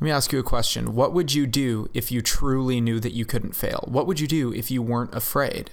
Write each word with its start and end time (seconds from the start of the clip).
Let 0.00 0.04
me 0.04 0.10
ask 0.12 0.32
you 0.32 0.38
a 0.38 0.44
question. 0.44 0.94
What 0.94 1.12
would 1.12 1.34
you 1.34 1.44
do 1.44 1.88
if 1.92 2.12
you 2.12 2.22
truly 2.22 2.80
knew 2.80 3.00
that 3.00 3.14
you 3.14 3.24
couldn't 3.24 3.56
fail? 3.56 3.84
What 3.88 4.06
would 4.06 4.20
you 4.20 4.28
do 4.28 4.54
if 4.54 4.70
you 4.70 4.80
weren't 4.80 5.12
afraid? 5.12 5.72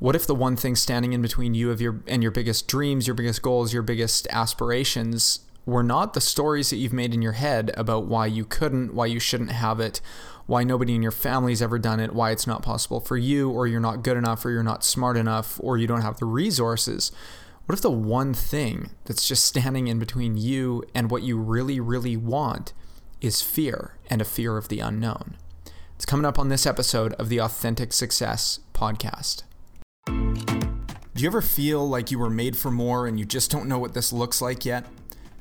What 0.00 0.16
if 0.16 0.26
the 0.26 0.34
one 0.34 0.56
thing 0.56 0.74
standing 0.74 1.12
in 1.12 1.22
between 1.22 1.54
you 1.54 1.70
of 1.70 1.80
your 1.80 2.02
and 2.08 2.20
your 2.20 2.32
biggest 2.32 2.66
dreams, 2.66 3.06
your 3.06 3.14
biggest 3.14 3.40
goals, 3.40 3.72
your 3.72 3.84
biggest 3.84 4.26
aspirations 4.30 5.38
were 5.64 5.84
not 5.84 6.14
the 6.14 6.20
stories 6.20 6.70
that 6.70 6.78
you've 6.78 6.92
made 6.92 7.14
in 7.14 7.22
your 7.22 7.32
head 7.32 7.70
about 7.76 8.06
why 8.06 8.26
you 8.26 8.44
couldn't, 8.44 8.92
why 8.92 9.06
you 9.06 9.20
shouldn't 9.20 9.52
have 9.52 9.78
it, 9.78 10.00
why 10.46 10.64
nobody 10.64 10.96
in 10.96 11.02
your 11.04 11.12
family's 11.12 11.62
ever 11.62 11.78
done 11.78 12.00
it, 12.00 12.12
why 12.12 12.32
it's 12.32 12.48
not 12.48 12.64
possible 12.64 12.98
for 12.98 13.16
you, 13.16 13.48
or 13.48 13.68
you're 13.68 13.78
not 13.78 14.02
good 14.02 14.16
enough, 14.16 14.44
or 14.44 14.50
you're 14.50 14.64
not 14.64 14.82
smart 14.82 15.16
enough, 15.16 15.60
or 15.62 15.78
you 15.78 15.86
don't 15.86 16.02
have 16.02 16.18
the 16.18 16.24
resources? 16.24 17.12
What 17.66 17.76
if 17.76 17.82
the 17.82 17.92
one 17.92 18.34
thing 18.34 18.90
that's 19.04 19.28
just 19.28 19.44
standing 19.44 19.86
in 19.86 20.00
between 20.00 20.36
you 20.36 20.82
and 20.92 21.08
what 21.08 21.22
you 21.22 21.38
really, 21.38 21.78
really 21.78 22.16
want 22.16 22.72
is 23.22 23.40
fear 23.40 23.94
and 24.10 24.20
a 24.20 24.24
fear 24.24 24.56
of 24.56 24.68
the 24.68 24.80
unknown? 24.80 25.36
It's 25.94 26.04
coming 26.04 26.26
up 26.26 26.40
on 26.40 26.48
this 26.48 26.66
episode 26.66 27.12
of 27.14 27.28
the 27.28 27.40
Authentic 27.40 27.92
Success 27.92 28.58
Podcast. 28.74 29.44
Do 30.06 31.22
you 31.22 31.28
ever 31.28 31.40
feel 31.40 31.88
like 31.88 32.10
you 32.10 32.18
were 32.18 32.28
made 32.28 32.56
for 32.56 32.72
more 32.72 33.06
and 33.06 33.20
you 33.20 33.24
just 33.24 33.48
don't 33.48 33.68
know 33.68 33.78
what 33.78 33.94
this 33.94 34.12
looks 34.12 34.42
like 34.42 34.64
yet? 34.64 34.86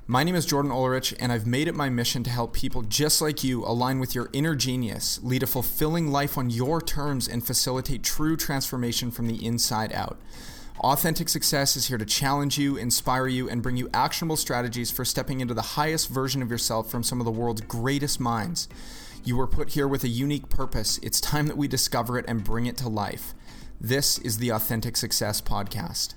My 0.06 0.24
name 0.24 0.36
is 0.36 0.46
Jordan 0.46 0.72
Ulrich, 0.72 1.16
and 1.20 1.32
I've 1.32 1.48
made 1.48 1.68
it 1.68 1.74
my 1.74 1.90
mission 1.90 2.24
to 2.24 2.30
help 2.30 2.54
people 2.54 2.84
just 2.84 3.20
like 3.22 3.44
you 3.44 3.64
align 3.64 4.00
with 4.00 4.14
your 4.14 4.30
inner 4.32 4.56
genius, 4.56 5.20
lead 5.24 5.42
a 5.42 5.48
fulfilling 5.48 6.12
life 6.12 6.38
on 6.38 6.52
your 6.52 6.82
terms, 6.82 7.28
and 7.28 7.44
facilitate 7.44 8.04
true 8.04 8.36
transformation 8.38 9.10
from 9.10 9.28
the 9.28 9.44
inside 9.44 9.92
out. 9.94 10.20
Authentic 10.84 11.30
Success 11.30 11.76
is 11.76 11.90
here 11.90 12.00
to 12.00 12.06
challenge 12.08 12.58
you, 12.58 12.76
inspire 12.76 13.28
you, 13.28 13.48
and 13.48 13.62
bring 13.62 13.78
you 13.78 13.88
actionable 13.94 14.36
strategies 14.36 14.90
for 14.90 15.06
stepping 15.06 15.40
into 15.40 15.54
the 15.54 15.62
highest 15.62 16.10
version 16.10 16.42
of 16.42 16.50
yourself 16.50 16.90
from 16.90 17.04
some 17.04 17.22
of 17.22 17.26
the 17.26 17.32
world's 17.32 17.62
greatest 17.62 18.20
minds. 18.20 18.68
You 19.24 19.38
were 19.38 19.46
put 19.46 19.70
here 19.70 19.88
with 19.88 20.04
a 20.04 20.08
unique 20.08 20.50
purpose. 20.50 20.98
It's 21.04 21.22
time 21.22 21.46
that 21.46 21.56
we 21.56 21.68
discover 21.68 22.18
it 22.18 22.26
and 22.28 22.44
bring 22.44 22.66
it 22.66 22.78
to 22.78 22.90
life. 22.90 23.36
This 23.80 24.18
is 24.18 24.40
the 24.40 24.50
Authentic 24.50 24.98
Success 24.98 25.40
Podcast. 25.40 26.16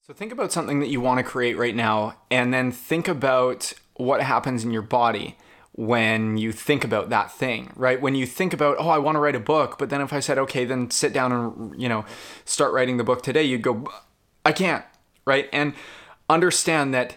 So 0.00 0.14
think 0.14 0.32
about 0.32 0.52
something 0.52 0.80
that 0.80 0.88
you 0.88 1.02
want 1.02 1.18
to 1.18 1.22
create 1.22 1.58
right 1.58 1.76
now, 1.76 2.16
and 2.30 2.54
then 2.54 2.72
think 2.72 3.08
about 3.08 3.74
what 3.96 4.22
happens 4.22 4.64
in 4.64 4.70
your 4.70 4.80
body 4.80 5.36
when 5.76 6.36
you 6.38 6.52
think 6.52 6.84
about 6.84 7.10
that 7.10 7.32
thing, 7.32 7.72
right? 7.74 8.00
When 8.00 8.14
you 8.14 8.26
think 8.26 8.52
about, 8.52 8.76
oh, 8.78 8.88
I 8.88 8.98
want 8.98 9.16
to 9.16 9.20
write 9.20 9.34
a 9.34 9.40
book, 9.40 9.76
but 9.76 9.90
then 9.90 10.00
if 10.00 10.12
I 10.12 10.20
said, 10.20 10.38
okay, 10.38 10.64
then 10.64 10.88
sit 10.90 11.12
down 11.12 11.32
and, 11.32 11.82
you 11.82 11.88
know, 11.88 12.04
start 12.44 12.72
writing 12.72 12.96
the 12.96 13.02
book 13.02 13.22
today, 13.22 13.42
you'd 13.42 13.62
go, 13.62 13.84
I 14.44 14.52
can't, 14.52 14.84
right? 15.26 15.48
And 15.52 15.74
understand 16.30 16.94
that 16.94 17.16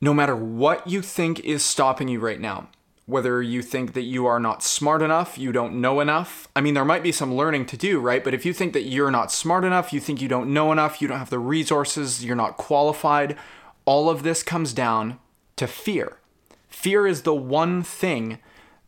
no 0.00 0.14
matter 0.14 0.36
what 0.36 0.86
you 0.86 1.02
think 1.02 1.40
is 1.40 1.64
stopping 1.64 2.06
you 2.06 2.20
right 2.20 2.40
now, 2.40 2.68
whether 3.06 3.42
you 3.42 3.60
think 3.60 3.92
that 3.94 4.02
you 4.02 4.24
are 4.24 4.38
not 4.38 4.62
smart 4.62 5.02
enough, 5.02 5.36
you 5.36 5.50
don't 5.50 5.80
know 5.80 5.98
enough. 5.98 6.46
I 6.54 6.60
mean, 6.60 6.74
there 6.74 6.84
might 6.84 7.02
be 7.02 7.12
some 7.12 7.34
learning 7.34 7.66
to 7.66 7.76
do, 7.76 7.98
right? 7.98 8.22
But 8.22 8.34
if 8.34 8.46
you 8.46 8.52
think 8.52 8.72
that 8.74 8.82
you're 8.82 9.10
not 9.10 9.32
smart 9.32 9.64
enough, 9.64 9.92
you 9.92 9.98
think 9.98 10.22
you 10.22 10.28
don't 10.28 10.54
know 10.54 10.70
enough, 10.70 11.02
you 11.02 11.08
don't 11.08 11.18
have 11.18 11.28
the 11.28 11.40
resources, 11.40 12.24
you're 12.24 12.36
not 12.36 12.56
qualified, 12.56 13.36
all 13.84 14.08
of 14.08 14.22
this 14.22 14.44
comes 14.44 14.72
down 14.72 15.18
to 15.56 15.66
fear. 15.66 16.18
Fear 16.74 17.06
is 17.06 17.22
the 17.22 17.34
one 17.34 17.82
thing 17.82 18.40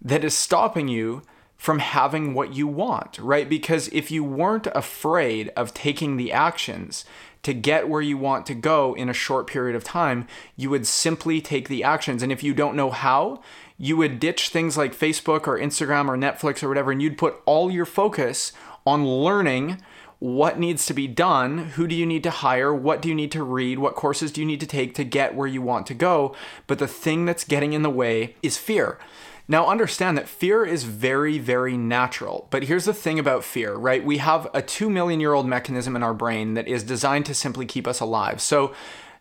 that 0.03 0.25
is 0.25 0.37
stopping 0.37 0.89
you 0.89 1.23
from 1.57 1.79
having 1.79 2.35
what 2.35 2.53
you 2.53 2.67
want, 2.67 3.19
right? 3.19 3.49
Because 3.49 3.89
if 3.89 4.11
you 4.11 4.23
weren't 4.23 4.67
afraid 4.75 5.51
of 5.57 5.73
taking 5.73 6.17
the 6.17 6.31
actions 6.31 7.07
to 7.43 7.55
get 7.55 7.89
where 7.89 8.03
you 8.03 8.19
want 8.19 8.45
to 8.47 8.55
go 8.55 8.93
in 8.95 9.09
a 9.09 9.15
short 9.15 9.47
period 9.47 9.75
of 9.75 9.85
time, 9.85 10.27
you 10.57 10.69
would 10.69 10.87
simply 10.87 11.41
take 11.41 11.69
the 11.69 11.83
actions. 11.83 12.23
And 12.23 12.31
if 12.31 12.43
you 12.43 12.53
don't 12.53 12.77
know 12.77 12.91
how, 12.91 13.41
you 13.79 13.97
would 13.97 14.21
ditch 14.21 14.51
things 14.51 14.77
like 14.77 14.95
Facebook 14.95 15.47
or 15.47 15.59
Instagram 15.59 16.09
or 16.09 16.19
Netflix 16.19 16.63
or 16.63 16.69
whatever, 16.69 16.91
and 16.91 17.01
you'd 17.01 17.17
put 17.17 17.41
all 17.47 17.71
your 17.71 17.87
focus 17.87 18.53
on 18.85 19.07
learning 19.07 19.81
what 20.27 20.59
needs 20.59 20.87
to 20.87 20.93
be 20.93 21.07
done, 21.07 21.59
who 21.59 21.87
do 21.87 21.95
you 21.95 22.05
need 22.05 22.25
to 22.25 22.31
hire, 22.31 22.75
what 22.75 23.01
do 23.01 23.09
you 23.09 23.15
need 23.15 23.31
to 23.31 23.45
read, 23.45 23.79
what 23.79 23.95
courses 23.95 24.33
do 24.33 24.41
you 24.41 24.47
need 24.47 24.59
to 24.59 24.67
take 24.67 24.93
to 24.93 25.05
get 25.05 25.37
where 25.37 25.47
you 25.47 25.63
want 25.63 25.87
to 25.87 25.95
go. 25.95 26.35
But 26.67 26.81
the 26.81 26.89
thing 26.89 27.27
that's 27.27 27.45
getting 27.45 27.73
in 27.73 27.83
the 27.83 27.91
way 27.91 28.35
is 28.43 28.59
fear. 28.59 28.99
Now, 29.47 29.69
understand 29.69 30.19
that 30.19 30.29
fear 30.29 30.65
is 30.65 30.83
very, 30.83 31.39
very 31.39 31.77
natural. 31.77 32.49
But 32.51 32.65
here's 32.65 32.87
the 32.87 32.93
thing 32.93 33.21
about 33.21 33.45
fear, 33.45 33.75
right? 33.75 34.05
We 34.05 34.19
have 34.19 34.49
a 34.53 34.61
two 34.61 34.91
million 34.91 35.21
year 35.21 35.33
old 35.33 35.47
mechanism 35.47 35.95
in 35.95 36.03
our 36.03 36.15
brain 36.15 36.55
that 36.55 36.67
is 36.67 36.83
designed 36.83 37.27
to 37.27 37.35
simply 37.35 37.65
keep 37.65 37.87
us 37.87 38.01
alive. 38.01 38.41
So, 38.41 38.75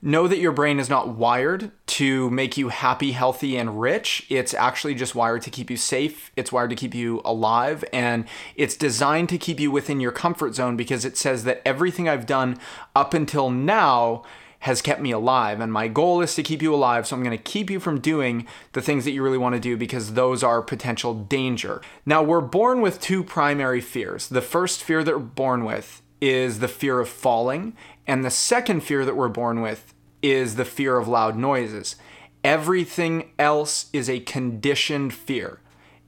know 0.05 0.27
that 0.27 0.37
your 0.37 0.51
brain 0.51 0.79
is 0.79 0.89
not 0.89 1.09
wired 1.09 1.71
to 1.87 2.29
make 2.29 2.57
you 2.57 2.69
happy, 2.69 3.11
healthy, 3.11 3.57
and 3.57 3.81
rich. 3.81 4.25
It's 4.29 4.53
actually 4.53 4.93
just 4.93 5.15
wired 5.15 5.41
to 5.41 5.49
keep 5.49 5.71
you 5.71 5.77
safe. 5.77 6.31
It's 6.35 6.51
wired 6.51 6.69
to 6.69 6.75
keep 6.75 6.93
you 6.93 7.21
alive. 7.25 7.83
And 7.91 8.25
it's 8.55 8.77
designed 8.77 9.29
to 9.29 9.39
keep 9.39 9.59
you 9.59 9.71
within 9.71 9.99
your 9.99 10.11
comfort 10.11 10.53
zone 10.53 10.77
because 10.77 11.05
it 11.05 11.17
says 11.17 11.43
that 11.45 11.61
everything 11.65 12.07
I've 12.07 12.27
done 12.27 12.59
up 12.95 13.15
until 13.15 13.49
now 13.49 14.23
has 14.59 14.81
kept 14.81 15.01
me 15.01 15.09
alive. 15.09 15.59
And 15.59 15.73
my 15.73 15.87
goal 15.87 16.21
is 16.21 16.35
to 16.35 16.43
keep 16.43 16.61
you 16.61 16.73
alive. 16.73 17.07
So 17.07 17.15
I'm 17.15 17.23
going 17.23 17.35
to 17.35 17.43
keep 17.43 17.71
you 17.71 17.79
from 17.79 17.99
doing 17.99 18.45
the 18.73 18.81
things 18.81 19.05
that 19.05 19.11
you 19.11 19.23
really 19.23 19.39
want 19.39 19.55
to 19.55 19.61
do 19.61 19.75
because 19.75 20.13
those 20.13 20.43
are 20.43 20.61
potential 20.61 21.15
danger. 21.15 21.81
Now, 22.05 22.21
we're 22.21 22.41
born 22.41 22.81
with 22.81 23.01
two 23.01 23.23
primary 23.23 23.81
fears. 23.81 24.27
The 24.27 24.41
first 24.41 24.83
fear 24.83 25.03
that 25.03 25.13
we're 25.13 25.19
born 25.19 25.65
with 25.65 26.03
is 26.21 26.59
the 26.59 26.67
fear 26.67 26.99
of 26.99 27.09
falling. 27.09 27.75
And 28.05 28.23
the 28.23 28.29
second 28.29 28.81
fear 28.81 29.03
that 29.03 29.15
we're 29.15 29.29
born 29.29 29.61
with 29.61 29.94
is 30.31 30.55
the 30.55 30.65
fear 30.65 30.97
of 30.97 31.07
loud 31.07 31.37
noises. 31.37 31.95
Everything 32.43 33.31
else 33.39 33.87
is 33.93 34.09
a 34.09 34.19
conditioned 34.19 35.13
fear. 35.13 35.59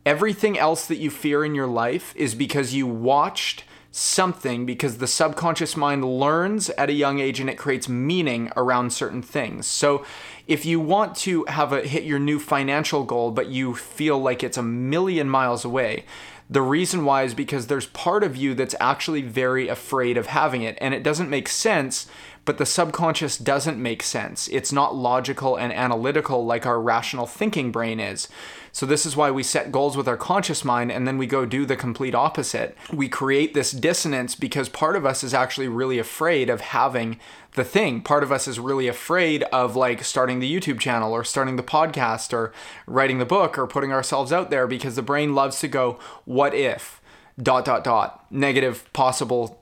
Everything 0.06 0.58
else 0.58 0.88
that 0.88 0.98
you 0.98 1.10
fear 1.10 1.44
in 1.44 1.56
your 1.56 1.68
life 1.68 2.14
is 2.16 2.36
because 2.36 2.74
you 2.74 2.88
watched 2.88 3.64
something 3.92 4.66
because 4.66 5.00
the 5.00 5.08
subconscious 5.08 5.76
mind 5.76 6.06
learns 6.06 6.70
at 6.72 6.90
a 6.90 6.94
young 6.94 7.20
age 7.20 7.40
and 7.40 7.50
it 7.50 7.58
creates 7.58 7.90
meaning 7.90 8.52
around 8.56 8.94
certain 8.94 9.22
things. 9.22 9.66
So 9.66 10.06
if 10.46 10.66
you 10.66 10.80
want 10.80 11.16
to 11.18 11.46
have 11.46 11.74
a 11.74 11.82
hit 11.82 12.04
your 12.04 12.20
new 12.20 12.40
financial 12.40 13.04
goal 13.04 13.32
but 13.32 13.48
you 13.48 13.74
feel 13.74 14.20
like 14.20 14.44
it's 14.44 14.58
a 14.58 14.64
million 14.64 15.28
miles 15.28 15.66
away, 15.66 16.06
the 16.50 16.62
reason 16.62 17.06
why 17.06 17.24
is 17.24 17.34
because 17.34 17.68
there's 17.68 17.88
part 17.88 18.24
of 18.24 18.38
you 18.38 18.54
that's 18.54 18.76
actually 18.80 19.24
very 19.24 19.68
afraid 19.68 20.16
of 20.16 20.28
having 20.28 20.62
it 20.62 20.78
and 20.80 20.94
it 20.94 21.04
doesn't 21.04 21.30
make 21.30 21.50
sense 21.50 22.08
but 22.48 22.58
the 22.58 22.66
subconscious 22.66 23.38
doesn't 23.38 23.78
make 23.78 24.02
sense. 24.02 24.48
It's 24.48 24.72
not 24.72 24.96
logical 24.96 25.58
and 25.58 25.74
analytical 25.74 26.46
like 26.46 26.66
our 26.66 26.80
rational 26.80 27.28
thinking 27.28 27.74
brain 27.74 28.00
is. 28.00 28.30
So, 28.72 28.86
this 28.86 29.06
is 29.06 29.18
why 29.18 29.32
we 29.32 29.44
set 29.44 29.70
goals 29.70 29.98
with 29.98 30.08
our 30.08 30.16
conscious 30.16 30.64
mind 30.64 30.90
and 30.90 31.06
then 31.06 31.18
we 31.18 31.28
go 31.28 31.46
do 31.46 31.66
the 31.66 31.76
complete 31.76 32.16
opposite. 32.16 32.78
We 32.94 33.10
create 33.10 33.54
this 33.54 33.72
dissonance 33.74 34.34
because 34.34 34.70
part 34.70 34.96
of 34.96 35.06
us 35.06 35.26
is 35.26 35.34
actually 35.34 35.68
really 35.68 36.00
afraid 36.00 36.50
of 36.50 36.62
having 36.62 37.20
the 37.56 37.66
thing. 37.66 38.02
Part 38.02 38.24
of 38.24 38.32
us 38.32 38.48
is 38.48 38.62
really 38.62 38.88
afraid 38.88 39.44
of 39.52 39.76
like 39.76 40.06
starting 40.06 40.40
the 40.40 40.50
YouTube 40.50 40.80
channel 40.80 41.12
or 41.12 41.26
starting 41.26 41.58
the 41.58 41.64
podcast 41.64 42.32
or 42.32 42.54
writing 42.86 43.18
the 43.18 43.26
book 43.26 43.58
or 43.58 43.68
putting 43.68 43.92
ourselves 43.92 44.32
out 44.32 44.52
there 44.52 44.68
because 44.68 44.96
the 44.96 45.02
brain 45.02 45.36
loves 45.36 45.60
to 45.60 45.68
go, 45.68 46.00
what 46.24 46.54
if? 46.54 47.02
Dot, 47.38 47.66
dot, 47.66 47.84
dot. 47.84 48.26
Negative 48.32 48.88
possible 48.94 49.57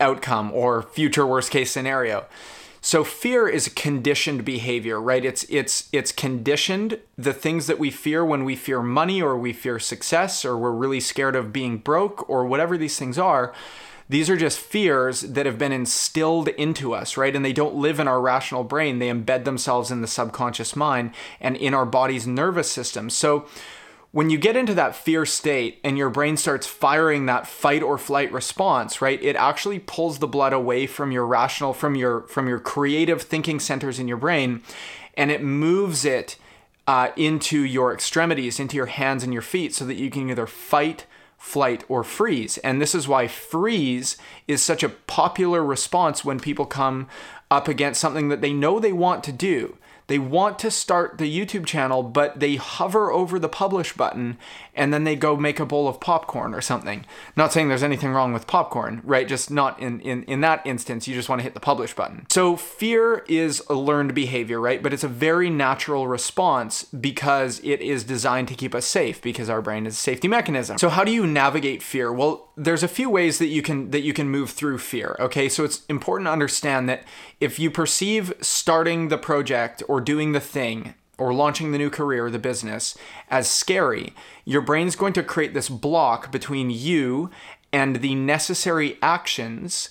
outcome 0.00 0.52
or 0.52 0.82
future 0.82 1.26
worst 1.26 1.50
case 1.50 1.70
scenario. 1.70 2.26
So 2.82 3.04
fear 3.04 3.46
is 3.46 3.66
a 3.66 3.70
conditioned 3.70 4.44
behavior, 4.44 5.00
right? 5.00 5.24
It's 5.24 5.44
it's 5.44 5.88
it's 5.92 6.12
conditioned. 6.12 6.98
The 7.18 7.34
things 7.34 7.66
that 7.66 7.78
we 7.78 7.90
fear 7.90 8.24
when 8.24 8.44
we 8.44 8.56
fear 8.56 8.82
money 8.82 9.20
or 9.20 9.36
we 9.36 9.52
fear 9.52 9.78
success 9.78 10.44
or 10.44 10.56
we're 10.56 10.70
really 10.70 11.00
scared 11.00 11.36
of 11.36 11.52
being 11.52 11.76
broke 11.76 12.28
or 12.28 12.46
whatever 12.46 12.78
these 12.78 12.98
things 12.98 13.18
are, 13.18 13.52
these 14.08 14.30
are 14.30 14.36
just 14.36 14.58
fears 14.58 15.20
that 15.20 15.44
have 15.44 15.58
been 15.58 15.72
instilled 15.72 16.48
into 16.48 16.94
us, 16.94 17.18
right? 17.18 17.36
And 17.36 17.44
they 17.44 17.52
don't 17.52 17.76
live 17.76 18.00
in 18.00 18.08
our 18.08 18.20
rational 18.20 18.64
brain. 18.64 18.98
They 18.98 19.10
embed 19.10 19.44
themselves 19.44 19.90
in 19.90 20.00
the 20.00 20.08
subconscious 20.08 20.74
mind 20.74 21.12
and 21.38 21.56
in 21.56 21.74
our 21.74 21.86
body's 21.86 22.26
nervous 22.26 22.70
system. 22.70 23.10
So 23.10 23.46
when 24.12 24.28
you 24.28 24.38
get 24.38 24.56
into 24.56 24.74
that 24.74 24.96
fear 24.96 25.24
state 25.24 25.78
and 25.84 25.96
your 25.96 26.10
brain 26.10 26.36
starts 26.36 26.66
firing 26.66 27.26
that 27.26 27.46
fight 27.46 27.82
or 27.82 27.98
flight 27.98 28.32
response 28.32 29.00
right 29.00 29.22
it 29.22 29.36
actually 29.36 29.78
pulls 29.78 30.18
the 30.18 30.28
blood 30.28 30.52
away 30.52 30.86
from 30.86 31.12
your 31.12 31.26
rational 31.26 31.72
from 31.72 31.94
your 31.94 32.22
from 32.22 32.48
your 32.48 32.58
creative 32.58 33.22
thinking 33.22 33.60
centers 33.60 33.98
in 33.98 34.08
your 34.08 34.16
brain 34.16 34.62
and 35.16 35.30
it 35.30 35.42
moves 35.42 36.04
it 36.04 36.36
uh, 36.86 37.10
into 37.16 37.60
your 37.64 37.92
extremities 37.92 38.58
into 38.58 38.76
your 38.76 38.86
hands 38.86 39.22
and 39.22 39.32
your 39.32 39.42
feet 39.42 39.74
so 39.74 39.84
that 39.84 39.94
you 39.94 40.10
can 40.10 40.28
either 40.30 40.46
fight 40.46 41.06
flight 41.40 41.82
or 41.88 42.04
freeze. 42.04 42.58
And 42.58 42.80
this 42.80 42.94
is 42.94 43.08
why 43.08 43.26
freeze 43.26 44.18
is 44.46 44.62
such 44.62 44.82
a 44.82 44.90
popular 44.90 45.64
response 45.64 46.22
when 46.22 46.38
people 46.38 46.66
come 46.66 47.08
up 47.50 47.66
against 47.66 47.98
something 47.98 48.28
that 48.28 48.42
they 48.42 48.52
know 48.52 48.78
they 48.78 48.92
want 48.92 49.24
to 49.24 49.32
do 49.32 49.78
They 50.10 50.18
want 50.18 50.58
to 50.58 50.72
start 50.72 51.18
the 51.18 51.32
YouTube 51.32 51.66
channel, 51.66 52.02
but 52.02 52.40
they 52.40 52.56
hover 52.56 53.12
over 53.12 53.38
the 53.38 53.48
publish 53.48 53.92
button 53.92 54.38
and 54.74 54.92
then 54.92 55.04
they 55.04 55.14
go 55.14 55.36
make 55.36 55.60
a 55.60 55.66
bowl 55.66 55.86
of 55.86 56.00
popcorn 56.00 56.52
or 56.52 56.60
something. 56.60 57.04
Not 57.36 57.52
saying 57.52 57.68
there's 57.68 57.84
anything 57.84 58.10
wrong 58.10 58.32
with 58.32 58.48
popcorn, 58.48 59.02
right? 59.04 59.28
Just 59.28 59.52
not 59.52 59.78
in, 59.78 60.00
in, 60.00 60.24
in 60.24 60.40
that 60.40 60.66
instance, 60.66 61.06
you 61.06 61.14
just 61.14 61.28
want 61.28 61.38
to 61.38 61.44
hit 61.44 61.54
the 61.54 61.60
publish 61.60 61.94
button. 61.94 62.26
So 62.28 62.56
fear 62.56 63.24
is 63.28 63.62
a 63.70 63.74
learned 63.74 64.12
behavior, 64.14 64.58
right? 64.58 64.82
But 64.82 64.92
it's 64.92 65.04
a 65.04 65.08
very 65.08 65.48
natural 65.48 66.08
response 66.08 66.82
because 66.84 67.60
it 67.62 67.80
is 67.80 68.02
designed 68.02 68.48
to 68.48 68.54
keep 68.54 68.74
us 68.74 68.86
safe 68.86 69.22
because 69.22 69.48
our 69.48 69.62
brain 69.62 69.86
is 69.86 69.94
a 69.94 69.98
safety 69.98 70.26
mechanism. 70.26 70.76
So 70.78 70.88
how 70.88 71.04
do 71.04 71.12
you 71.12 71.24
navigate 71.24 71.84
fear? 71.84 72.12
Well, 72.12 72.48
there's 72.56 72.82
a 72.82 72.88
few 72.88 73.08
ways 73.08 73.38
that 73.38 73.46
you 73.46 73.62
can 73.62 73.90
that 73.90 74.00
you 74.00 74.12
can 74.12 74.28
move 74.28 74.50
through 74.50 74.78
fear. 74.78 75.16
Okay, 75.18 75.48
so 75.48 75.64
it's 75.64 75.86
important 75.86 76.26
to 76.26 76.32
understand 76.32 76.88
that 76.88 77.04
if 77.40 77.58
you 77.58 77.70
perceive 77.70 78.32
starting 78.40 79.08
the 79.08 79.16
project 79.16 79.82
or 79.88 79.99
doing 80.00 80.32
the 80.32 80.40
thing 80.40 80.94
or 81.18 81.34
launching 81.34 81.70
the 81.70 81.78
new 81.78 81.90
career 81.90 82.26
or 82.26 82.30
the 82.30 82.38
business 82.38 82.96
as 83.28 83.48
scary, 83.48 84.14
your 84.44 84.62
brain's 84.62 84.96
going 84.96 85.12
to 85.12 85.22
create 85.22 85.54
this 85.54 85.68
block 85.68 86.32
between 86.32 86.70
you 86.70 87.30
and 87.72 87.96
the 87.96 88.14
necessary 88.14 88.98
actions 89.02 89.90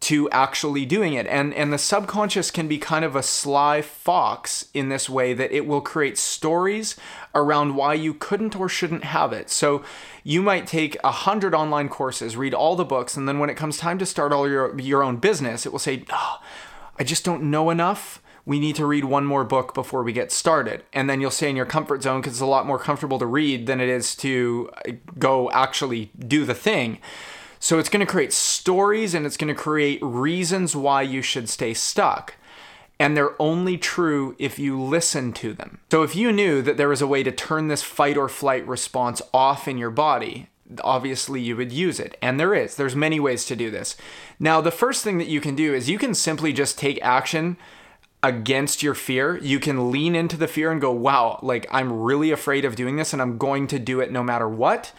to 0.00 0.30
actually 0.30 0.86
doing 0.86 1.14
it. 1.14 1.26
And 1.26 1.52
and 1.54 1.72
the 1.72 1.78
subconscious 1.78 2.50
can 2.52 2.68
be 2.68 2.78
kind 2.78 3.04
of 3.04 3.16
a 3.16 3.22
sly 3.22 3.82
fox 3.82 4.66
in 4.72 4.88
this 4.88 5.10
way 5.10 5.34
that 5.34 5.50
it 5.50 5.66
will 5.66 5.80
create 5.80 6.16
stories 6.16 6.94
around 7.34 7.74
why 7.74 7.94
you 7.94 8.14
couldn't 8.14 8.54
or 8.54 8.68
shouldn't 8.68 9.04
have 9.04 9.32
it. 9.32 9.50
So 9.50 9.82
you 10.22 10.40
might 10.40 10.68
take 10.68 10.96
a 11.02 11.10
hundred 11.10 11.52
online 11.54 11.88
courses, 11.88 12.36
read 12.36 12.54
all 12.54 12.76
the 12.76 12.84
books, 12.84 13.16
and 13.16 13.26
then 13.26 13.40
when 13.40 13.50
it 13.50 13.56
comes 13.56 13.76
time 13.76 13.98
to 13.98 14.06
start 14.06 14.32
all 14.32 14.48
your 14.48 14.78
your 14.78 15.02
own 15.02 15.16
business, 15.16 15.66
it 15.66 15.72
will 15.72 15.80
say, 15.80 16.04
oh, 16.10 16.40
I 16.98 17.02
just 17.02 17.24
don't 17.24 17.50
know 17.50 17.70
enough 17.70 18.22
we 18.48 18.58
need 18.58 18.76
to 18.76 18.86
read 18.86 19.04
one 19.04 19.26
more 19.26 19.44
book 19.44 19.74
before 19.74 20.02
we 20.02 20.10
get 20.10 20.32
started. 20.32 20.82
And 20.94 21.08
then 21.08 21.20
you'll 21.20 21.30
stay 21.30 21.50
in 21.50 21.54
your 21.54 21.66
comfort 21.66 22.02
zone 22.02 22.22
because 22.22 22.32
it's 22.32 22.40
a 22.40 22.46
lot 22.46 22.66
more 22.66 22.78
comfortable 22.78 23.18
to 23.18 23.26
read 23.26 23.66
than 23.66 23.78
it 23.78 23.90
is 23.90 24.16
to 24.16 24.70
uh, 24.88 24.92
go 25.18 25.50
actually 25.50 26.10
do 26.18 26.46
the 26.46 26.54
thing. 26.54 26.98
So 27.60 27.78
it's 27.78 27.90
going 27.90 28.04
to 28.04 28.10
create 28.10 28.32
stories 28.32 29.12
and 29.12 29.26
it's 29.26 29.36
going 29.36 29.54
to 29.54 29.60
create 29.60 29.98
reasons 30.02 30.74
why 30.74 31.02
you 31.02 31.20
should 31.20 31.50
stay 31.50 31.74
stuck. 31.74 32.36
And 32.98 33.14
they're 33.14 33.40
only 33.40 33.76
true 33.76 34.34
if 34.38 34.58
you 34.58 34.80
listen 34.80 35.34
to 35.34 35.52
them. 35.52 35.80
So 35.90 36.02
if 36.02 36.16
you 36.16 36.32
knew 36.32 36.62
that 36.62 36.78
there 36.78 36.88
was 36.88 37.02
a 37.02 37.06
way 37.06 37.22
to 37.22 37.30
turn 37.30 37.68
this 37.68 37.82
fight 37.82 38.16
or 38.16 38.30
flight 38.30 38.66
response 38.66 39.20
off 39.34 39.68
in 39.68 39.76
your 39.76 39.90
body, 39.90 40.48
obviously 40.82 41.42
you 41.42 41.54
would 41.54 41.72
use 41.72 41.98
it 41.98 42.18
and 42.20 42.38
there 42.38 42.54
is 42.54 42.76
there's 42.76 42.94
many 42.94 43.18
ways 43.18 43.46
to 43.46 43.56
do 43.56 43.70
this 43.70 43.96
now 44.38 44.60
the 44.60 44.70
first 44.70 45.02
thing 45.02 45.16
that 45.16 45.26
you 45.26 45.40
can 45.40 45.56
do 45.56 45.72
is 45.72 45.88
you 45.88 45.96
can 45.96 46.12
simply 46.12 46.52
just 46.52 46.78
take 46.78 47.00
action 47.02 47.56
against 48.22 48.82
your 48.82 48.94
fear, 48.94 49.38
you 49.38 49.60
can 49.60 49.90
lean 49.90 50.14
into 50.14 50.36
the 50.36 50.48
fear 50.48 50.72
and 50.72 50.80
go, 50.80 50.90
wow, 50.90 51.38
like 51.42 51.66
I'm 51.70 51.92
really 51.92 52.30
afraid 52.30 52.64
of 52.64 52.76
doing 52.76 52.96
this 52.96 53.12
and 53.12 53.22
I'm 53.22 53.38
going 53.38 53.66
to 53.68 53.78
do 53.78 54.00
it 54.00 54.10
no 54.10 54.22
matter 54.22 54.48
what. 54.48 54.92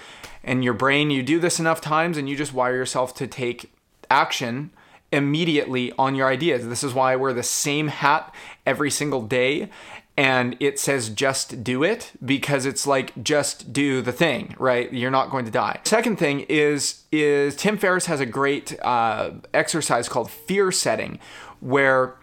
And 0.44 0.64
your 0.64 0.74
brain, 0.74 1.12
you 1.12 1.22
do 1.22 1.40
this 1.40 1.60
enough 1.60 1.82
times 1.82 2.18
and 2.18 2.30
you 2.30 2.36
just 2.36 2.54
wire 2.54 2.76
yourself 2.76 3.14
to 3.16 3.28
take 3.28 3.74
action 4.10 4.72
immediately 5.12 5.92
on 5.98 6.16
your 6.16 6.28
ideas. 6.28 6.68
This 6.68 6.84
is 6.84 6.94
why 6.94 7.14
I 7.14 7.18
wear 7.18 7.34
the 7.34 7.44
same 7.44 7.90
hat 7.90 8.34
every 8.66 8.92
single 8.92 9.22
day 9.22 9.70
and 10.20 10.58
it 10.60 10.78
says 10.78 11.08
just 11.08 11.64
do 11.64 11.82
it 11.82 12.12
because 12.26 12.66
it's 12.66 12.86
like 12.86 13.24
just 13.24 13.72
do 13.72 14.02
the 14.02 14.12
thing 14.12 14.54
right 14.60 14.92
you're 14.92 15.10
not 15.10 15.30
going 15.30 15.46
to 15.46 15.52
die 15.52 15.80
second 15.86 16.18
thing 16.18 16.42
is 16.50 17.06
is 17.10 17.56
tim 17.56 17.78
ferriss 17.78 18.08
has 18.08 18.20
a 18.20 18.26
great 18.26 18.78
uh, 18.82 19.32
exercise 19.54 20.10
called 20.10 20.30
fear 20.30 20.74
setting 20.74 21.20
where 21.62 22.16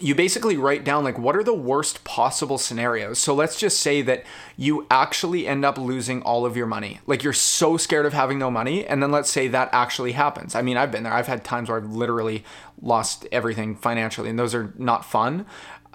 you 0.00 0.14
basically 0.14 0.56
write 0.56 0.84
down 0.84 1.04
like 1.04 1.18
what 1.18 1.36
are 1.36 1.42
the 1.42 1.54
worst 1.54 2.04
possible 2.04 2.58
scenarios. 2.58 3.18
So 3.18 3.34
let's 3.34 3.58
just 3.58 3.80
say 3.80 4.02
that 4.02 4.24
you 4.56 4.86
actually 4.90 5.46
end 5.46 5.64
up 5.64 5.78
losing 5.78 6.22
all 6.22 6.46
of 6.46 6.56
your 6.56 6.66
money. 6.66 7.00
Like 7.06 7.22
you're 7.22 7.32
so 7.32 7.76
scared 7.76 8.06
of 8.06 8.12
having 8.12 8.38
no 8.38 8.50
money 8.50 8.86
and 8.86 9.02
then 9.02 9.10
let's 9.10 9.30
say 9.30 9.48
that 9.48 9.68
actually 9.72 10.12
happens. 10.12 10.54
I 10.54 10.62
mean, 10.62 10.76
I've 10.76 10.92
been 10.92 11.02
there. 11.02 11.12
I've 11.12 11.26
had 11.26 11.44
times 11.44 11.68
where 11.68 11.78
I've 11.78 11.90
literally 11.90 12.44
lost 12.80 13.26
everything 13.32 13.74
financially 13.74 14.30
and 14.30 14.38
those 14.38 14.54
are 14.54 14.72
not 14.78 15.04
fun. 15.04 15.46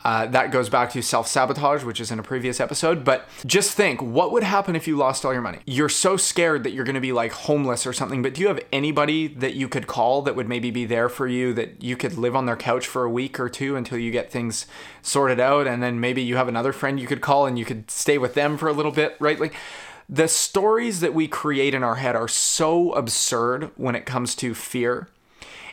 Uh, 0.04 0.26
that 0.26 0.52
goes 0.52 0.70
back 0.70 0.90
to 0.92 1.02
self 1.02 1.28
sabotage, 1.28 1.84
which 1.84 2.02
is 2.02 2.12
in 2.12 2.20
a 2.20 2.24
previous 2.24 2.60
episode. 2.60 3.04
But 3.04 3.28
just 3.46 3.72
think 3.72 4.02
what 4.02 4.32
would 4.32 4.44
happen 4.44 4.76
if 4.76 4.88
you 4.88 4.98
lost 4.98 5.24
all 5.24 5.32
your 5.32 5.42
money? 5.42 5.60
You're 5.66 5.90
so 5.90 6.18
scared 6.18 6.64
that 6.64 6.72
you're 6.72 6.84
going 6.84 6.96
to 6.96 7.02
be 7.02 7.14
like 7.14 7.32
homeless 7.32 7.88
or 7.88 7.94
something, 7.94 8.22
but 8.22 8.34
do 8.34 8.42
you 8.42 8.48
have 8.48 8.60
anybody 8.72 9.28
that 9.28 9.54
you 9.54 9.68
could 9.68 9.88
call 9.88 10.22
that 10.24 10.36
would 10.36 10.50
maybe 10.50 10.72
be 10.72 10.86
there 10.86 11.10
for 11.10 11.28
you, 11.28 11.54
that 11.54 11.82
you 11.82 11.96
could 11.96 12.18
live 12.18 12.36
on 12.36 12.46
their 12.46 12.58
couch 12.58 12.86
for 12.86 13.04
a 13.04 13.10
week 13.10 13.40
or 13.40 13.50
two 13.50 13.76
until 13.76 13.98
you 13.98 14.12
get 14.12 14.30
things 14.30 14.66
sorted 15.02 15.40
out? 15.40 15.68
And 15.68 15.82
then 15.82 16.00
maybe 16.00 16.22
you 16.22 16.36
have 16.36 16.48
another 16.48 16.74
friend 16.74 17.00
you 17.00 17.08
could 17.08 17.22
call 17.22 17.46
and 17.46 17.58
you 17.58 17.66
could 17.66 17.90
stay 17.90 18.18
with 18.18 18.34
them 18.34 18.58
for 18.58 18.68
a 18.68 18.74
little 18.74 18.92
bit, 18.92 19.16
right? 19.20 19.40
Like, 19.40 19.54
the 20.10 20.28
stories 20.28 21.00
that 21.00 21.14
we 21.14 21.28
create 21.28 21.74
in 21.74 21.82
our 21.82 21.96
head 21.96 22.16
are 22.16 22.28
so 22.28 22.92
absurd 22.92 23.72
when 23.78 23.96
it 23.96 24.06
comes 24.06 24.36
to 24.36 24.54
fear. 24.54 25.08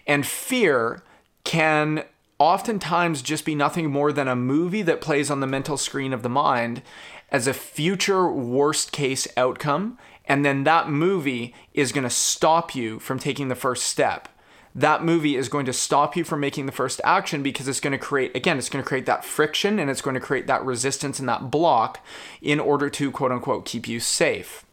And 0.07 0.25
fear 0.25 1.03
can 1.45 2.05
oftentimes 2.41 3.23
just 3.23 3.45
be 3.45 3.55
nothing 3.55 3.91
more 3.91 4.13
than 4.13 4.27
a 4.27 4.35
movie 4.35 4.83
that 4.83 5.03
plays 5.03 5.31
on 5.31 5.39
the 5.39 5.47
mental 5.47 5.77
screen 5.77 6.13
of 6.13 6.23
the 6.23 6.29
mind 6.29 6.83
as 7.31 7.47
a 7.47 7.55
future 7.55 8.29
worst 8.29 8.91
case 8.91 9.29
outcome. 9.37 9.99
And 10.25 10.45
then 10.45 10.65
that 10.65 10.89
movie 10.89 11.55
is 11.75 11.93
going 11.93 12.05
to 12.05 12.11
stop 12.11 12.75
you 12.75 12.99
from 12.99 13.19
taking 13.19 13.49
the 13.49 13.55
first 13.55 13.85
step. 13.85 14.29
That 14.75 15.05
movie 15.05 15.37
is 15.37 15.49
going 15.49 15.67
to 15.67 15.73
stop 15.73 16.17
you 16.17 16.25
from 16.25 16.41
making 16.41 16.67
the 16.67 16.73
first 16.73 17.01
action 17.05 17.43
because 17.43 17.69
it's 17.69 17.81
going 17.81 17.93
to 17.93 17.99
create, 17.99 18.35
again, 18.37 18.57
it's 18.57 18.69
going 18.69 18.83
to 18.83 18.89
create 18.89 19.07
that 19.07 19.25
friction 19.25 19.79
and 19.79 19.91
it's 19.91 20.01
going 20.01 20.15
to 20.15 20.21
create 20.21 20.47
that 20.47 20.65
resistance 20.65 21.19
and 21.19 21.29
that 21.29 21.51
block 21.51 22.05
in 22.41 22.59
order 22.59 22.89
to 22.89 23.11
quote 23.11 23.33
unquote 23.33 23.67
keep 23.67 23.87
you 23.87 24.01
safe. 24.01 24.65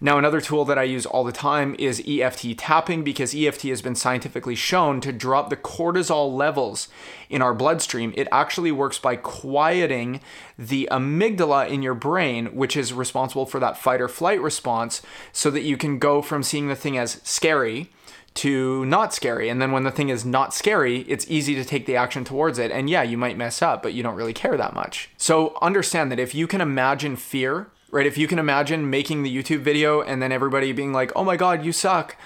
Now, 0.00 0.18
another 0.18 0.40
tool 0.40 0.64
that 0.66 0.78
I 0.78 0.84
use 0.84 1.06
all 1.06 1.24
the 1.24 1.32
time 1.32 1.74
is 1.78 2.02
EFT 2.06 2.56
tapping 2.56 3.02
because 3.02 3.34
EFT 3.34 3.62
has 3.62 3.82
been 3.82 3.94
scientifically 3.94 4.54
shown 4.54 5.00
to 5.00 5.12
drop 5.12 5.50
the 5.50 5.56
cortisol 5.56 6.36
levels 6.36 6.88
in 7.28 7.42
our 7.42 7.54
bloodstream. 7.54 8.12
It 8.16 8.28
actually 8.30 8.72
works 8.72 8.98
by 8.98 9.16
quieting 9.16 10.20
the 10.58 10.88
amygdala 10.90 11.68
in 11.68 11.82
your 11.82 11.94
brain, 11.94 12.46
which 12.54 12.76
is 12.76 12.92
responsible 12.92 13.46
for 13.46 13.58
that 13.60 13.78
fight 13.78 14.00
or 14.00 14.08
flight 14.08 14.40
response, 14.40 15.02
so 15.32 15.50
that 15.50 15.62
you 15.62 15.76
can 15.76 15.98
go 15.98 16.22
from 16.22 16.42
seeing 16.42 16.68
the 16.68 16.76
thing 16.76 16.96
as 16.96 17.20
scary 17.24 17.90
to 18.34 18.84
not 18.86 19.12
scary. 19.12 19.48
And 19.48 19.60
then 19.60 19.72
when 19.72 19.82
the 19.82 19.90
thing 19.90 20.10
is 20.10 20.24
not 20.24 20.54
scary, 20.54 21.00
it's 21.02 21.28
easy 21.28 21.56
to 21.56 21.64
take 21.64 21.86
the 21.86 21.96
action 21.96 22.24
towards 22.24 22.58
it. 22.58 22.70
And 22.70 22.88
yeah, 22.88 23.02
you 23.02 23.18
might 23.18 23.36
mess 23.36 23.62
up, 23.62 23.82
but 23.82 23.94
you 23.94 24.02
don't 24.04 24.14
really 24.14 24.32
care 24.32 24.56
that 24.56 24.74
much. 24.74 25.10
So 25.16 25.58
understand 25.60 26.12
that 26.12 26.20
if 26.20 26.36
you 26.36 26.46
can 26.46 26.60
imagine 26.60 27.16
fear 27.16 27.66
right? 27.90 28.06
If 28.06 28.18
you 28.18 28.26
can 28.26 28.38
imagine 28.38 28.90
making 28.90 29.22
the 29.22 29.34
YouTube 29.34 29.60
video 29.60 30.00
and 30.00 30.20
then 30.20 30.32
everybody 30.32 30.72
being 30.72 30.92
like, 30.92 31.12
oh 31.16 31.24
my 31.24 31.36
God, 31.36 31.64
you 31.64 31.72
suck. 31.72 32.16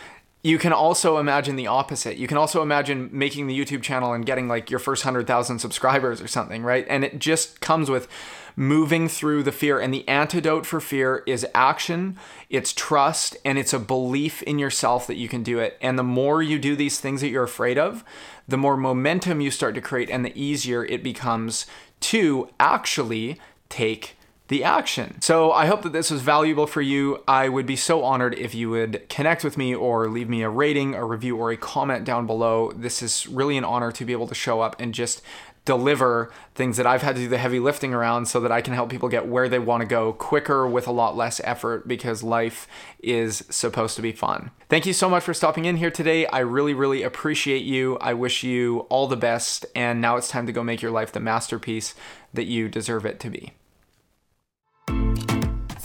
You 0.45 0.59
can 0.59 0.73
also 0.73 1.19
imagine 1.19 1.55
the 1.55 1.69
opposite. 1.69 2.17
You 2.17 2.27
can 2.27 2.37
also 2.37 2.63
imagine 2.63 3.09
making 3.13 3.47
the 3.47 3.57
YouTube 3.57 3.83
channel 3.83 4.13
and 4.13 4.27
getting 4.27 4.49
like 4.49 4.71
your 4.71 4.81
first 4.81 5.05
100,000 5.05 5.61
subscribers 5.61 6.21
or 6.21 6.27
something, 6.27 6.65
right? 6.65 6.85
And 6.89 7.05
it 7.05 7.21
just 7.21 7.61
comes 7.61 7.89
with 7.89 8.09
moving 8.57 9.09
through 9.09 9.45
the 9.45 9.53
fear. 9.53 9.79
And 9.79 9.95
the 9.95 10.07
antidote 10.09 10.67
for 10.67 10.81
fear 10.81 11.23
is 11.29 11.47
action, 11.55 12.19
it's 12.51 12.73
trust, 12.73 13.37
and 13.45 13.57
it's 13.57 13.73
a 13.73 13.79
belief 13.79 14.43
in 14.43 14.59
yourself 14.59 15.07
that 15.07 15.17
you 15.17 15.29
can 15.29 15.45
do 15.45 15.61
it. 15.61 15.79
And 15.81 15.97
the 15.97 16.03
more 16.03 16.43
you 16.43 16.59
do 16.59 16.75
these 16.75 16.99
things 16.99 17.21
that 17.21 17.29
you're 17.29 17.45
afraid 17.45 17.79
of, 17.79 18.05
the 18.49 18.59
more 18.59 18.77
momentum 18.77 19.41
you 19.41 19.53
start 19.53 19.77
to 19.77 19.81
create 19.81 20.11
and 20.11 20.25
the 20.25 20.39
easier 20.39 20.85
it 20.85 21.05
becomes 21.05 21.67
to 22.01 22.51
actually 22.59 23.39
take 23.69 24.17
the 24.53 24.63
action. 24.65 25.21
So 25.23 25.51
I 25.51 25.67
hope 25.67 25.83
that 25.83 25.95
this 25.95 26.11
was 26.11 26.21
valuable 26.21 26.67
for 26.67 26.83
you. 26.83 27.23
I 27.27 27.49
would 27.49 27.65
be 27.65 27.75
so 27.75 28.05
honored 28.05 28.35
if 28.39 28.55
you 28.55 28.69
would 28.69 29.09
connect 29.09 29.43
with 29.45 29.57
me 29.57 29.75
or 29.75 30.09
leave 30.09 30.29
me 30.29 30.43
a 30.43 30.51
rating, 30.51 30.95
a 30.95 31.05
review, 31.05 31.39
or 31.39 31.51
a 31.51 31.57
comment 31.57 32.05
down 32.05 32.27
below. 32.27 32.71
This 32.73 33.03
is 33.03 33.27
really 33.27 33.57
an 33.57 33.65
honor 33.65 33.91
to 33.93 34.05
be 34.05 34.13
able 34.13 34.29
to 34.29 34.35
show 34.35 34.61
up 34.61 34.79
and 34.79 34.93
just 34.93 35.23
deliver 35.65 36.31
things 36.55 36.77
that 36.77 36.87
I've 36.87 37.03
had 37.03 37.15
to 37.15 37.23
do 37.23 37.29
the 37.29 37.39
heavy 37.39 37.61
lifting 37.61 37.95
around 37.95 38.27
so 38.27 38.41
that 38.41 38.53
I 38.53 38.61
can 38.61 38.75
help 38.75 38.91
people 38.91 39.09
get 39.09 39.27
where 39.27 39.49
they 39.49 39.61
want 39.61 39.81
to 39.81 39.87
go 39.87 40.13
quicker 40.13 40.67
with 40.67 40.87
a 40.87 40.93
lot 40.93 41.17
less 41.17 41.41
effort 41.45 41.89
because 41.89 42.23
life 42.23 42.69
is 43.03 43.45
supposed 43.49 43.97
to 43.97 44.03
be 44.03 44.13
fun. 44.13 44.51
Thank 44.69 44.85
you 44.85 44.93
so 44.93 45.09
much 45.09 45.23
for 45.23 45.33
stopping 45.33 45.65
in 45.65 45.77
here 45.77 45.91
today. 45.91 46.27
I 46.27 46.41
really, 46.41 46.75
really 46.75 47.03
appreciate 47.03 47.63
you. 47.63 47.97
I 47.99 48.13
wish 48.13 48.43
you 48.43 48.81
all 48.91 49.07
the 49.07 49.17
best. 49.17 49.65
And 49.75 50.03
now 50.03 50.17
it's 50.17 50.29
time 50.29 50.47
to 50.47 50.53
go 50.53 50.63
make 50.63 50.83
your 50.83 50.91
life 50.91 51.13
the 51.13 51.21
masterpiece 51.21 51.95
that 52.35 52.45
you 52.45 52.69
deserve 52.69 53.07
it 53.07 53.19
to 53.21 53.31
be. 53.31 53.53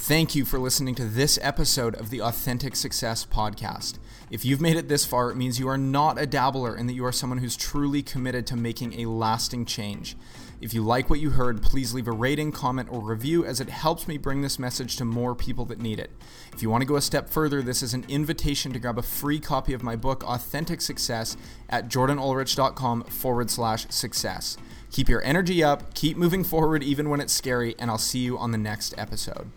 Thank 0.08 0.36
you 0.36 0.46
for 0.46 0.58
listening 0.58 0.96
to 0.96 1.04
this 1.04 1.38
episode 1.42 1.94
of 1.96 2.12
the 2.12 2.22
Authentic 2.22 2.78
Success 2.78 3.26
Podcast. 3.26 4.00
If 4.32 4.46
you've 4.46 4.62
made 4.62 4.78
it 4.78 4.88
this 4.88 5.04
far, 5.04 5.32
it 5.32 5.36
means 5.36 5.60
you 5.60 5.68
are 5.68 5.78
not 5.78 6.18
a 6.18 6.26
dabbler 6.26 6.76
and 6.76 6.88
that 6.88 6.94
you 6.94 7.04
are 7.04 7.12
someone 7.12 7.40
who's 7.40 7.58
truly 7.58 8.02
committed 8.02 8.48
to 8.48 8.56
making 8.56 9.02
a 9.02 9.10
lasting 9.10 9.66
change. 9.66 10.16
If 10.62 10.74
you 10.74 10.82
like 10.82 11.10
what 11.10 11.20
you 11.20 11.32
heard, 11.32 11.62
please 11.62 11.94
leave 11.94 12.08
a 12.08 12.14
rating, 12.14 12.54
comment, 12.54 12.88
or 12.90 13.02
review 13.02 13.44
as 13.44 13.60
it 13.60 13.68
helps 13.68 14.08
me 14.08 14.18
bring 14.18 14.42
this 14.42 14.58
message 14.58 14.96
to 14.96 15.04
more 15.04 15.36
people 15.36 15.66
that 15.66 15.82
need 15.82 16.00
it. 16.00 16.12
If 16.54 16.62
you 16.62 16.70
want 16.70 16.84
to 16.84 16.88
go 16.88 16.96
a 16.96 17.02
step 17.02 17.30
further, 17.30 17.62
this 17.62 17.84
is 17.84 17.94
an 17.94 18.06
invitation 18.08 18.72
to 18.72 18.80
grab 18.80 18.98
a 18.98 19.02
free 19.02 19.42
copy 19.42 19.74
of 19.74 19.84
my 19.84 19.98
book, 19.98 20.24
Authentic 20.24 20.80
Success, 20.80 21.36
at 21.68 21.90
jordanulrich.com 21.90 23.04
forward 23.04 23.50
slash 23.52 23.86
success. 23.90 24.56
Keep 24.90 25.10
your 25.10 25.22
energy 25.24 25.62
up, 25.62 25.94
keep 25.96 26.16
moving 26.16 26.46
forward 26.46 26.82
even 26.82 27.10
when 27.10 27.20
it's 27.20 27.34
scary, 27.34 27.76
and 27.78 27.92
I'll 27.92 27.98
see 27.98 28.20
you 28.20 28.38
on 28.38 28.54
the 28.54 28.58
next 28.58 28.94
episode. 28.98 29.52